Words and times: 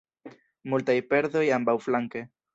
Multaj 0.73 0.95
perdoj 1.11 1.45
ambaŭflanke. 1.59 2.27